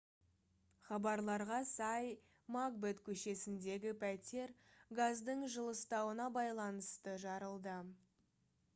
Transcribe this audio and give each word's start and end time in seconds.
хабарларға 0.85 1.57
сай 1.71 2.07
макбет 2.55 3.03
көшесіндегі 3.09 3.93
пәтер 4.07 4.57
газдың 5.01 5.47
жылыстауына 5.57 6.29
байланысты 6.41 7.19
жарылды 7.29 7.81